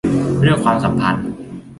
[0.41, 1.27] เรื่องความสัมพันธ์